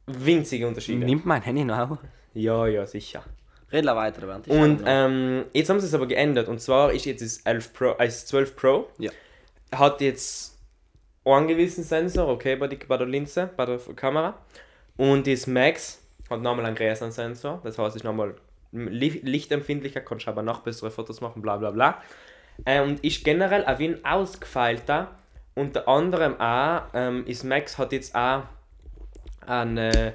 [0.07, 1.05] winzige Unterschiede.
[1.05, 1.97] Nimmt mein Handy noch?
[2.33, 3.23] Ja, ja, sicher.
[3.71, 4.89] Red mal weiter, während ich Und schaue.
[4.89, 6.47] ähm, jetzt haben sie es aber geändert.
[6.49, 8.89] Und zwar ist jetzt das 11 Pro, äh, das 12 Pro.
[8.97, 9.11] Ja.
[9.73, 10.57] Hat jetzt
[11.23, 14.37] einen gewissen Sensor, okay, bei, die, bei der Linse, bei der Kamera.
[14.97, 17.61] Und das Max hat nochmal einen größeren Sensor.
[17.63, 18.35] Das heißt, es ist nochmal
[18.73, 22.01] li- lichtempfindlicher, kannst aber noch bessere Fotos machen, bla bla bla.
[22.65, 25.15] Äh, und ist generell ein wenig ausgefeilter.
[25.55, 28.43] Unter anderem auch, ähm, ist Max hat jetzt auch
[29.45, 30.13] eine,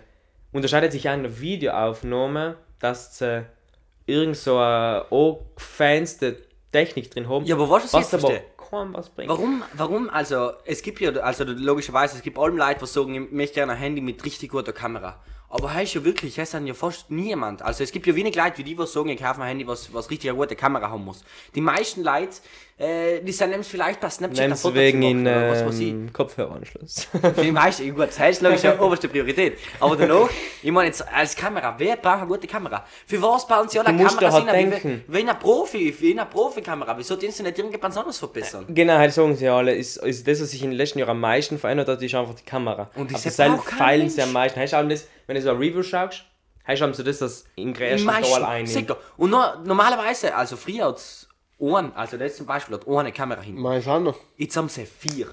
[0.52, 3.44] unterscheidet sich auch in der Videoaufnahme, dass sie
[4.06, 6.36] irgend so eine angefeinste
[6.72, 7.44] Technik drin haben.
[7.44, 9.30] Ja, aber was, was jetzt aber kaum was bringt.
[9.30, 13.32] Warum, warum, also, es gibt ja, also logischerweise, es gibt allem Leute, die sagen, ich
[13.32, 15.20] möchte gerne ein Handy mit richtig guter Kamera.
[15.48, 17.62] Aber heißt ja wirklich, es sind ja fast niemand.
[17.62, 19.92] Also es gibt ja wenig Leute wie die, die sagen, ich kaufe ein Handy, was,
[19.92, 21.22] was richtig eine gute Kamera haben muss.
[21.54, 22.36] Die meisten Leute,
[22.78, 25.88] äh, die sind nämlich vielleicht bei Snapchat Nimm's Foto wegen in oder was weiß ich.
[25.88, 27.08] ähm, Kopfhöreranschluss.
[27.42, 29.56] Die meisten, gut, das heißt logisch ja oberste Priorität.
[29.80, 30.28] Aber danach,
[30.62, 32.84] ich meine jetzt als Kamera, wer braucht eine gute Kamera?
[33.06, 34.70] Für was bauen sie alle Du Kameras halt hin?
[34.70, 35.04] denken.
[35.08, 36.98] Wie, wie in einer Profi, wie in einer Profikamera.
[36.98, 38.66] Wieso tun sie nicht irgendwas anderes verbessern?
[38.68, 41.20] genau, halt sagen sie alle, ist, ist das, was sich in den letzten Jahren am
[41.20, 42.90] meisten verändert hat, ist einfach die Kamera.
[42.94, 43.22] Und braucht
[43.66, 44.60] kein feilen sie am meisten.
[44.60, 46.24] Hast du auch das, wenn du so ein Review schaust,
[46.64, 48.66] hast du haben sie das, das in größten Tal ein.
[48.66, 48.98] sicher.
[49.16, 51.25] Und no, normalerweise, also früher hat
[51.58, 53.56] es einen, also das zum Beispiel hat eine Kamera hin.
[53.56, 54.16] Meins auch noch.
[54.36, 55.28] Jetzt haben sie vier.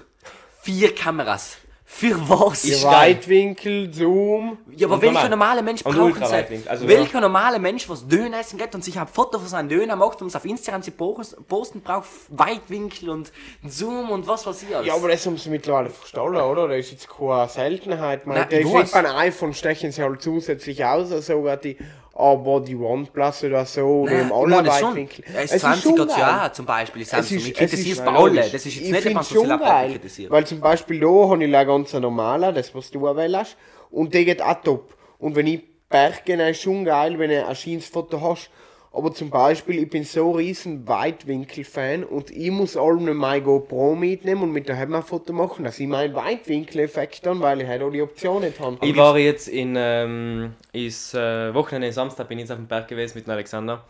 [0.62, 1.58] Vier Kameras.
[1.86, 2.64] Für was?
[2.64, 2.82] Ist.
[2.82, 4.58] Weitwinkel, Zoom.
[4.74, 5.30] Ja, aber welcher normal.
[5.30, 8.98] normale Mensch Und braucht Ultraweitwinkel, also Welcher normale Mensch, was Döner essen geht und sich
[8.98, 13.30] ein Foto von seinem Döner macht und es auf Instagram zu posten, braucht Weitwinkel und
[13.64, 14.88] Zoom und was weiß ich alles.
[14.88, 16.66] Ja, aber das haben sie mittlerweile verstanden, oder?
[16.66, 18.26] Das ist jetzt keine Seltenheit.
[18.26, 18.90] Man, Nein, ich ist weiß.
[18.92, 21.76] beim iPhone stechen sie halt zusätzlich aus, also sogar die
[22.14, 24.90] aber die OnePlus oder so, die haben alle Nein, das schon.
[24.90, 25.24] Weitwinkel.
[25.36, 27.38] S20 hat ja zum Beispiel Samsung.
[27.38, 28.36] ich kritisiere es bei allen.
[28.36, 30.30] Das ist jetzt ich nicht etwas, was ich geil, kritisiert.
[30.30, 33.56] Weil zum Beispiel da habe ich einen ganz normalen, das was du auch wählst,
[33.90, 34.96] und der geht auch top.
[35.18, 38.50] Und wenn ich Bergen ist schon geil, wenn du ein schönes Foto hast.
[38.96, 44.42] Aber zum Beispiel, ich bin so riesen Weitwinkel-Fan und ich muss allem meine GoPro mitnehmen
[44.42, 47.82] und mit der Hammer ein Foto machen, dass ich meinen Weitwinkel-Effekt dann, weil ich halt
[47.82, 48.78] auch die Option nicht habe.
[48.82, 52.86] Ich war jetzt in ähm, ist, äh, Wochenende Samstag bin ich jetzt auf dem Berg
[52.86, 53.82] gewesen mit dem Alexander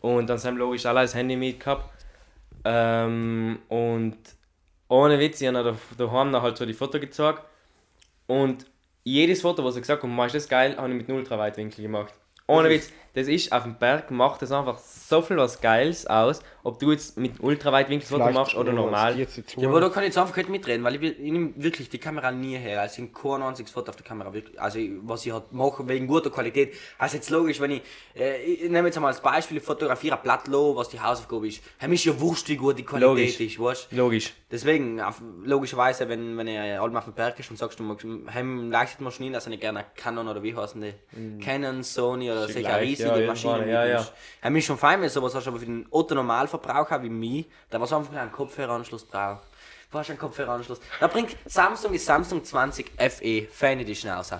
[0.00, 1.88] und dann haben wir logisch alle das Handy mit gehabt
[2.64, 4.18] ähm, und
[4.88, 7.44] ohne Witz, ich habe da daheim noch halt so die Foto gezeigt
[8.26, 8.66] und
[9.04, 12.12] jedes Foto, was er gesagt hat, ist das geil, habe ich mit Ultraweitwinkel gemacht.
[12.48, 16.40] Ohne Witz, das ist auf dem Berg, macht das einfach so viel was Geiles aus,
[16.62, 19.14] ob du jetzt mit Ultraweitwinkelfoto machst oder normal.
[19.14, 21.52] 40 zu Ja, aber da kann ich jetzt einfach nicht mitreden, weil ich, ich nehme
[21.56, 22.82] wirklich die Kamera nie her.
[22.82, 24.32] Also ich kein einziges Foto auf der Kamera.
[24.32, 26.74] Wirklich, also ich, was ich halt mache, wegen guter Qualität.
[26.98, 27.82] Also jetzt logisch, wenn ich,
[28.14, 31.62] äh, ich nehme jetzt einmal als Beispiel, ich fotografiere ein Blattlo, was die Hausaufgabe ist.
[31.78, 33.40] Hem ist ja wurscht, wie gut die Qualität Logisch.
[33.40, 34.34] ist, weißt Logisch.
[34.50, 38.06] Deswegen, auf, logischerweise, wenn, wenn ihr allem auf dem Berg ist und sagst, du magst,
[38.28, 41.40] hem leuchtet mir schon hin, dass er nicht gerne Canon oder wie heißen die?
[41.40, 43.68] Canon, Sony oder Ist solche gleich, riesige ja, ja, Maschinen.
[43.70, 44.06] ja, ja.
[44.42, 47.80] Hem ist schon fein, wenn du sowas hast, aber für den Otto-Normalverbraucher wie mich, der
[47.80, 49.42] was einfach einen Kopfhöreranschluss braucht.
[49.90, 50.80] Du hast einen Kopfhöreranschluss.
[51.00, 54.30] Da bringt Samsung die Samsung 20 FE, Fan Edition raus.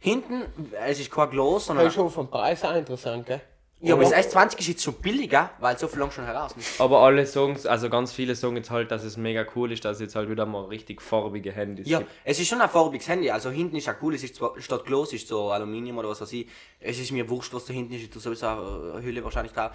[0.00, 0.42] Hinten,
[0.84, 1.86] es ist kein Glas, Das sondern.
[1.86, 3.40] ist schon vom Preis auch interessant, gell?
[3.80, 6.80] Ja, aber das S20 ist jetzt schon billiger, weil so viel lang schon heraus ist.
[6.80, 9.98] Aber alle sagen, also ganz viele sagen jetzt halt, dass es mega cool ist, dass
[9.98, 12.10] es jetzt halt wieder mal richtig farbige Handys Ja, gibt.
[12.24, 13.30] es ist schon ein farbiges Handy.
[13.30, 16.20] Also hinten ist auch cool, es ist zwar statt Glas ist so Aluminium oder was
[16.20, 16.48] weiß ich.
[16.80, 18.12] Es ist mir wurscht, was da hinten ist.
[18.12, 19.70] Tue sowieso eine Hülle wahrscheinlich drauf.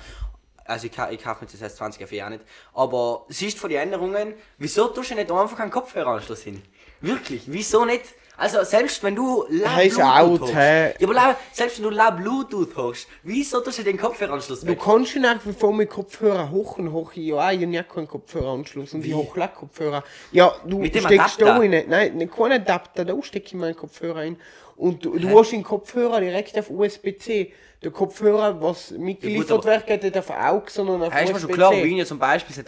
[0.65, 2.43] Also ich, ich kaufe mir das S20 FE auch nicht.
[2.73, 6.61] Aber siehst von den Änderungen, wieso tust du nicht einfach einen Kopfhöreranschluss hin?
[6.99, 8.03] Wirklich, wieso nicht?
[8.35, 12.75] Also selbst wenn du La Bluetooth out, hast, ja, aber selbst wenn du La Bluetooth
[12.75, 14.79] hast, wieso tust du den Kopfhöreranschluss Du weg?
[14.83, 17.13] kannst ihn nach wie vor mit Kopfhörer hoch und hoch.
[17.13, 20.03] Ja, ich habe ja keinen Kopfhöreranschluss und die Hochlack-Kopfhörer.
[20.31, 21.61] Ja, du Mit dem steckst da Adapter?
[21.61, 21.83] rein.
[21.87, 24.37] Nein, nicht kein Adapter, da stecke ich meinen Kopfhörer ein.
[24.75, 27.53] Und du, du hast den Kopfhörer direkt auf USB-C.
[27.83, 31.35] Der Kopfhörer, was mitgeliefert aber- wird, geht nicht auf AUX, sondern auf Ja, ist mir
[31.35, 31.39] USB-C.
[31.47, 32.65] schon klar, wie ich ja zum Beispiel,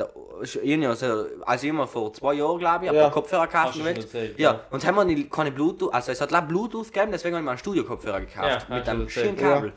[0.64, 3.08] ja, also, also immer vor zwei Jahren, glaube ich, habe Ja.
[3.08, 3.80] ich Kopfhörer gekauft.
[3.80, 4.52] Erzählt, ja.
[4.52, 4.62] ja.
[4.72, 7.52] und haben wir keine Bluetooth, also es hat leider Bluetooth gegeben, deswegen habe ich mir
[7.52, 8.68] einen Studio-Kopfhörer gekauft.
[8.70, 9.72] Ja, mit einem schönen Kabel.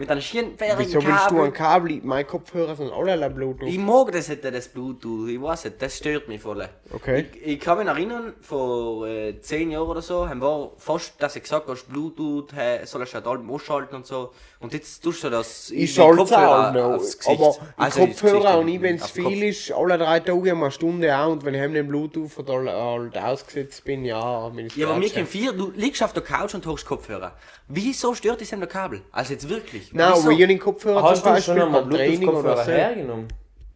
[0.00, 2.00] Mit einem schönen, fährigen Wieso willst du ein Kabel.
[2.02, 3.68] Meine Kopfhörer sind alle Bluetooth.
[3.68, 6.66] Ich mag das nicht, das Bluetooth, ich weiß nicht, das stört mich voll.
[6.90, 7.26] Okay.
[7.34, 11.36] Ich, ich kann mich erinnern, vor äh, zehn Jahren oder so, haben wir fast, dass
[11.36, 14.32] ich gesagt hast, Bluetooth, hey, soll ich halt allem ausschalten und so.
[14.60, 16.94] Und jetzt tust du das Ich schalte es auch noch.
[16.94, 17.38] aufs Gesicht.
[17.38, 19.12] Aber Also Kopfhörer und ich, wenn es Kopf.
[19.12, 21.32] viel ist, alle drei Tage eine Stunde auch.
[21.32, 25.10] Und wenn ich den Bluetooth oder halt ausgesetzt bin, ja, bin ich Ja, aber mir
[25.26, 27.36] vier, du liegst auf der Couch und hast Kopfhörer.
[27.68, 29.02] Wieso stört dich denn der Kabel?
[29.12, 29.89] Also jetzt wirklich.
[29.92, 30.22] Nein, Wieso?
[30.22, 32.70] aber ich habe den Kopfhörer Hast zum du schon einmal Bluetooth-Kopfhörer so.
[32.70, 33.28] hergenommen?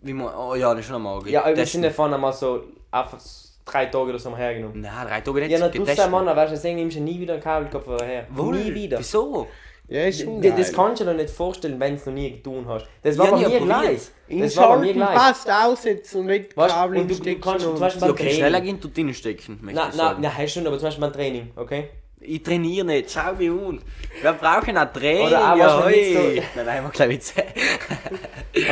[0.02, 2.62] Wie man, oh ja, das ist schon einmal Ja, im Das- Sinne von einmal so
[2.90, 3.18] einfach
[3.64, 4.80] drei Tage oder so mal hergenommen.
[4.80, 5.50] Nein, drei Tage nicht.
[5.50, 8.26] Ja, na, du sagst Mann, weißt du, deswegen nimmst du nie wieder einen Kabelkopfhörer her.
[8.30, 8.98] Wohl, Nie wieder.
[8.98, 9.48] Wieso?
[9.88, 10.40] Ja, ist schon.
[10.40, 12.86] Das kannst du dir nicht vorstellen, wenn du es noch nie getan hast.
[13.02, 14.00] Das war Ja, bei mir gleich.
[14.30, 15.14] Das war bei mir gleich.
[15.14, 18.06] passt aussetzen und nicht Weißt, Kabel und du, du stecken kannst und- zum Beispiel So
[18.06, 18.40] beim kann Training.
[18.40, 20.22] schneller gehen, du drinnen stecken, möchte Nein, ich nein, sagen.
[20.22, 21.88] nein, hast schon, aber zum Beispiel beim Training, okay?
[22.26, 23.82] Ich trainiere nicht, schau wie und.
[24.22, 25.26] Wir brauchen ein Training.
[25.26, 26.36] Oder auch, ja, nicht hoi.
[26.36, 27.44] so- Nein, nein, gleich Witze.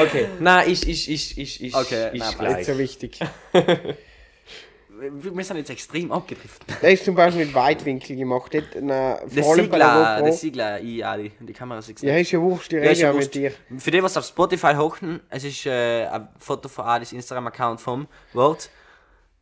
[0.02, 0.26] Okay.
[0.38, 2.66] nein, ich, ich, ich, ich, ich, Okay, ich nein, Nicht gleich.
[2.66, 3.18] so wichtig.
[5.10, 6.76] Wir sind jetzt extrem abgedriftet.
[6.80, 8.54] Der ist zum Beispiel mit Weitwinkel gemacht.
[8.54, 12.10] Dort, na, Der Siegler, der Siegler, ich, ja, die, Kamera ist extrem.
[12.10, 13.52] Ja, ist ja wurscht, die ist ja mit dir.
[13.78, 18.06] Für die, was auf Spotify hocken, es ist äh, ein Foto von Adis Instagram-Account vom
[18.32, 18.70] Wort.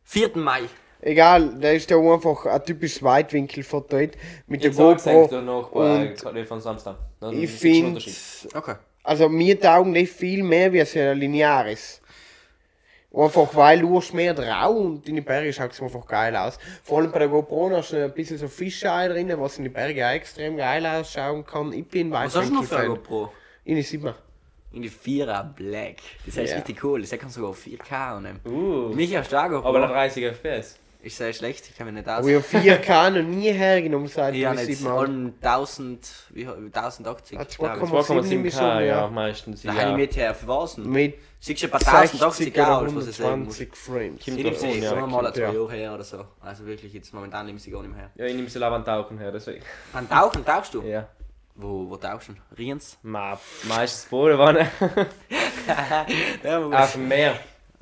[0.05, 0.31] 4.
[0.35, 0.61] Mai.
[1.01, 3.97] Egal, da ist da einfach ein typisches Weitwinkelfoto
[4.47, 5.27] mit der Jetzt sag GoPro.
[5.27, 6.95] du noch Und äh, von Samstag.
[7.19, 8.15] Das ich ist finde, Unterschied.
[8.55, 8.75] Okay.
[9.03, 12.01] also mir taugen die viel mehr wie ein lineares.
[13.13, 16.57] Einfach weil du hast mehr drauf und in den Bergen schaut es einfach geil aus.
[16.83, 19.73] Vor allem bei der GoPro hast du ein bisschen so Fischei drin, was in den
[19.73, 21.73] Bergen auch extrem geil ausschauen kann.
[21.73, 22.87] Ich bin Was hast du noch für eine.
[22.89, 23.31] GoPro?
[23.65, 24.15] In die Siebener.
[24.71, 25.97] In die 4er Black.
[26.25, 26.57] Das heißt Ja.
[26.59, 27.01] richtig cool.
[27.01, 28.39] Das kann sogar auf 4K nehmen.
[28.45, 29.67] Uh, Mich hast du auch GoPro.
[29.67, 30.79] aber nach 30 FPS.
[31.03, 32.19] Ist sehr schlecht, ich kann mich nicht aus.
[32.19, 34.91] Aber ich habe 4K noch nie hergenommen seit Siebener.
[34.91, 37.39] allem 1000, wie, 1080.
[37.39, 37.89] Ah, glaub ich.
[37.89, 39.07] 2,7 2,7K, schon, ja, ja.
[39.07, 39.63] meistens.
[39.63, 39.89] Nein, Ja.
[39.91, 40.89] ich mit her, für was denn?
[40.89, 43.59] Mit Siehst du ein paar 60 1080 oder aus, was ich sagen muss.
[43.59, 44.27] 120 Frames.
[44.27, 45.51] Ich nehme sie ja, ja, mal ein zwei ja.
[45.51, 46.25] Jahre her oder so.
[46.39, 48.11] Also wirklich, jetzt momentan nehme ich sie gar nicht mehr her.
[48.13, 49.63] Ja, ich nehme sie beim Tauchen her, deswegen.
[49.93, 50.83] An Tauchen tauchst du?
[50.83, 51.07] Ja.
[51.55, 52.33] Wo, wo tauchst du?
[52.55, 52.99] Riens?
[53.01, 54.69] Ma, meistens Bodenwanne.
[56.43, 57.39] Ja, auf dem Meer.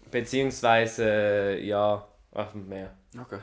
[0.10, 2.94] Beziehungsweise, ja, auf dem Meer.
[3.20, 3.40] Okay.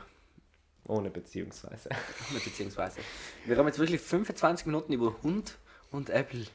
[0.87, 1.89] Ohne beziehungsweise.
[2.33, 2.99] Beziehungsweise.
[3.45, 5.57] Wir haben jetzt wirklich 25 Minuten über Hund
[5.91, 6.45] und Apple.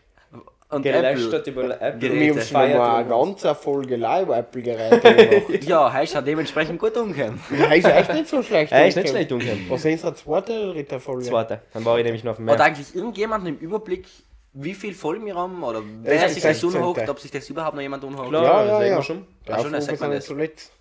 [0.70, 1.64] Und gelästert Apple.
[1.64, 1.98] über Apple.
[2.08, 2.36] Geräte.
[2.36, 5.62] Wir Feiert mal eine ganze Folge Live-Apple-Geräte machen.
[5.68, 7.38] Ja, heißt ja dementsprechend gut umgehen.
[7.58, 8.72] Ja, ist echt nicht so schlecht.
[8.72, 9.08] Ist nicht umgekommen.
[9.10, 9.66] schlecht umgekommen.
[9.70, 11.24] Was sind unsere zweite oder dritte Folge?
[11.24, 11.60] Zweite.
[11.74, 12.66] Dann war ich nämlich noch auf dem Hat Meer.
[12.68, 14.06] eigentlich irgendjemand im Überblick,
[14.54, 15.62] wie viel Folgen wir haben?
[15.62, 16.80] Oder wer Ja, sich das 16.
[16.80, 18.30] unhockt, ob sich das überhaupt noch jemand unhockt?
[18.30, 18.96] Klar, Ja, das ja, sehen ja.
[18.96, 19.26] wir schon.
[19.46, 20.72] Ja, schon, das sagt ist man das.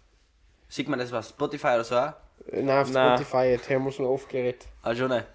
[0.71, 1.97] Sieht man das auf Spotify oder so?
[1.97, 2.13] auch?
[2.49, 3.17] Nein, auf Nein.
[3.17, 4.67] Spotify, jetzt haben wir schon aufgeregt.
[4.81, 5.25] Also ne.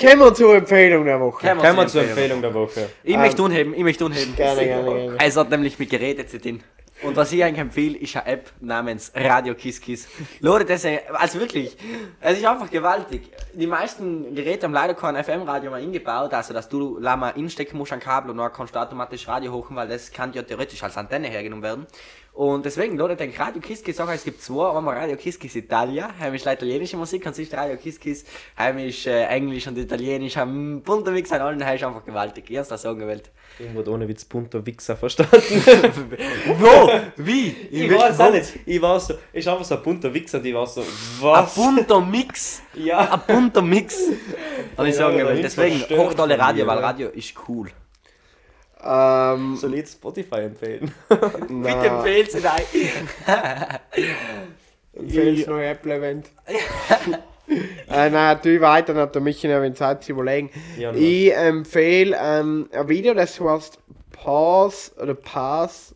[0.00, 1.46] Kommen wir zur Empfehlung der Woche.
[1.46, 2.88] Kommen wir zur Empfehlung der Woche.
[3.04, 4.34] Ich möchte unheben, ich möchte unheben.
[4.34, 5.18] Gerne, gerne, gerne.
[5.20, 6.62] Es hat nämlich mit Geräten zu tun.
[7.02, 10.08] Und was ich eigentlich empfehle, ist eine App namens Radio Kiss Kiss.
[10.40, 11.76] Leute, das ist, also wirklich,
[12.20, 13.30] es ist einfach gewaltig.
[13.54, 17.92] Die meisten Geräte haben leider kein FM-Radio mehr eingebaut, also dass du Lama instecken musst
[17.92, 20.96] an Kabel und dann kannst du automatisch Radio hochen, weil das kann ja theoretisch als
[20.98, 21.86] Antenne hergenommen werden.
[22.32, 25.56] Und deswegen, Leute, denkt Radio Kiss Kiss, auch, es gibt zwei, einmal Radio Kiss Kiss
[25.56, 28.24] Italia, heim ist italienische Musik, und sonst Radio Kiss Kiss,
[28.56, 32.48] heim ist äh, Englisch und Italienisch, haben bunter Mix an allen, heim ist einfach gewaltig.
[32.48, 33.30] Ich hab's das so gewählt.
[33.58, 35.36] Irgendwo ohne Witz bunter Wichser verstanden.
[36.58, 36.90] Wo?
[37.16, 37.48] Wie?
[37.70, 38.60] ich weiß auch nicht.
[38.64, 40.86] Ich war so, ist einfach so ein bunter Wichser, die war so, Ein
[41.20, 41.54] was?
[41.54, 42.62] bunter Mix.
[42.74, 43.12] Ja.
[43.12, 43.98] Ein bunter Mix.
[44.78, 46.78] Habe ich sagen Ja, Deswegen, hocht alle Radio, weil?
[46.78, 47.70] Radio ist cool.
[48.84, 50.92] Ähm, jetzt Spotify empfehlen?
[51.48, 52.62] na, empfehlst du dein.
[54.92, 56.30] empfehlst du noch Apple-Event?
[57.88, 60.50] äh, nein, tu weiter, dann hat der Michi noch Zeit zu überlegen.
[60.78, 63.78] Ja, ich empfehle ähm, ein Video, das heißt
[64.12, 65.94] Pause oder Pass.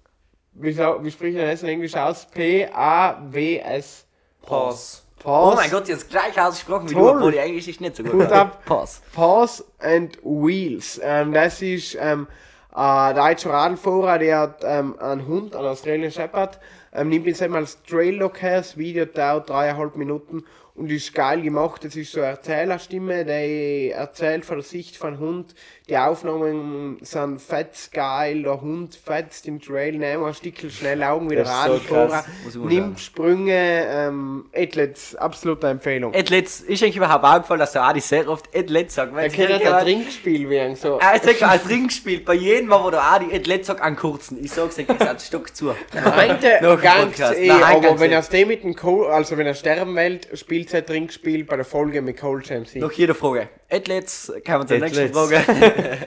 [0.52, 2.26] Wie, wie spricht man das in Englisch aus?
[2.26, 4.06] P-A-W-S.
[4.42, 4.98] Pause.
[5.18, 5.52] Pause.
[5.52, 7.16] Oh mein Gott, jetzt gleich ausgesprochen wie du, Toll.
[7.16, 8.12] obwohl die Englisch ist nicht so gut.
[8.12, 8.62] Hut ab.
[8.66, 9.00] Pass.
[9.14, 11.00] Pause and Wheels.
[11.02, 12.26] Ähm, das ist ähm,
[12.74, 16.58] ein deutscher Radlfahrer, der hat ähm, einen Hund, einen Australian Shepherd,
[16.92, 18.58] ähm, nimmt ihn einmal als Trail-Lock her.
[18.58, 21.84] Das Video dauert dreieinhalb Minuten und ist geil gemacht.
[21.84, 25.54] Das ist so eine Erzählerstimme, die erzählt von der Sicht von Hund.
[25.88, 28.42] Die Aufnahmen sind fetz geil.
[28.42, 32.64] Der Hund fetzt im Trail, nimmt ein Stückchen schnell Augen wie der Das ist so
[32.64, 33.86] nimmt Sprünge.
[33.86, 36.12] Ähm, Athletes, absolute Empfehlung.
[36.12, 39.14] Edletz, ist eigentlich überhaupt aufgefallen, dass der Adi sehr oft Edletz sagt.
[39.14, 40.74] Er kennt ein Trinkspiel werden.
[40.74, 40.98] So.
[40.98, 42.20] Er sagt ein Trinkspiel.
[42.20, 44.42] Bei jedem Mal, wo der Adi Edletz sagt, an kurzen.
[44.42, 45.66] Ich sag's dir, gesagt, Stock zu.
[45.66, 46.40] Noch ein
[46.80, 48.14] ganz eh, aber wenn eh.
[48.14, 48.74] er den mit dem
[49.10, 52.74] also wenn er sterben will, spielt sein Trinkspiel bei der Folge mit Cole James.
[52.74, 53.48] Noch jede Frage.
[53.68, 55.12] Edletz, kann man zur nächsten.
[55.12, 55.42] Frage.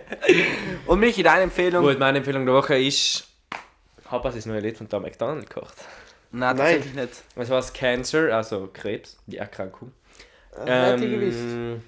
[0.86, 1.84] Und Michi, deine Empfehlung?
[1.84, 3.28] Gut, meine Empfehlung der Woche ist,
[4.10, 5.76] habe das neue Lied von Tom McDonald gekocht.
[6.32, 6.58] Nein, Nein.
[6.58, 7.24] tatsächlich nicht.
[7.36, 9.92] Es war Cancer, also Krebs, die Erkrankung.
[10.66, 11.40] hätte ich gewusst.
[11.40, 11.82] Ähm,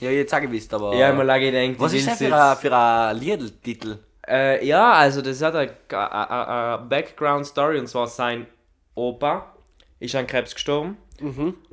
[0.00, 0.94] Ja, jetzt sag ich wisst, aber.
[0.94, 3.98] ja, mal lange gedacht, Was ist das für ein, für ein Liedl-Titel?
[4.26, 8.46] Äh, ja, also das hat eine, eine, eine Background Story und zwar sein
[8.94, 9.54] Opa
[9.98, 10.96] ist an Krebs gestorben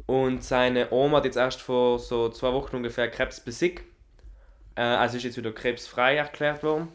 [0.07, 3.83] und seine Oma hat jetzt erst vor so zwei Wochen ungefähr Krebs besiegt.
[4.75, 6.87] Äh, also ist jetzt wieder krebsfrei erklärt worden.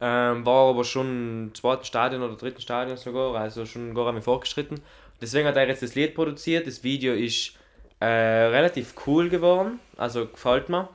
[0.00, 4.22] Ähm, war aber schon im zweiten Stadion oder dritten Stadion sogar, also schon gar einmal
[4.22, 4.80] fortgeschritten.
[5.20, 6.66] Deswegen hat er jetzt das Lied produziert.
[6.68, 7.54] Das Video ist
[7.98, 10.88] äh, relativ cool geworden, also gefällt mir.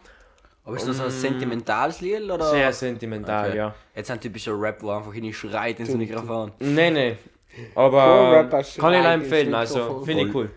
[0.63, 2.49] Aber ist das so ein sentimentales Lied oder?
[2.51, 3.57] Sehr sentimental, Okay.
[3.57, 3.75] ja.
[3.93, 6.53] Jetzt ein typischer Rap, wo einfach hin schreit ins Mikrofon.
[6.59, 7.17] Nee, nee.
[7.75, 10.49] Aber Rapper kann ich empfehlen, also finde ich cool.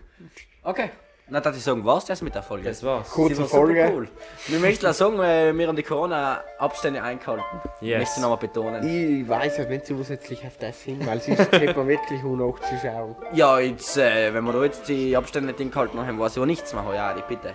[0.62, 0.90] Okay.
[1.28, 2.68] Na, darf ich sagen, was das mit der Folge?
[2.68, 3.10] Das war's.
[3.10, 3.90] Kurze war Folge.
[3.92, 4.08] Cool.
[4.46, 7.42] Wir möchten auch sagen, wir haben die Corona-Abstände eingehalten.
[7.80, 7.98] Yes.
[7.98, 8.86] Möchte ich nochmal betonen.
[8.86, 13.16] Ich weiß halt nicht zusätzlich auf das hin, weil es ist man wirklich unachzuschauen.
[13.32, 16.46] Ja, jetzt, äh, wenn wir da jetzt die Abstände nicht eingehalten haben, weiß ich auch
[16.46, 16.84] nichts mehr.
[16.94, 17.54] Ja, die bitte.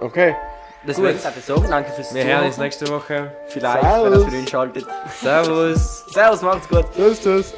[0.00, 0.34] Okay.
[0.86, 3.32] Deswegen darf ich sagen, danke fürs Wir hören uns nächste Woche.
[3.48, 4.04] Vielleicht, Servus.
[4.04, 4.86] wenn ihr es wieder einschaltet.
[5.20, 6.06] Servus.
[6.06, 6.86] Servus, macht's gut.
[6.96, 7.54] Tschüss, tschüss.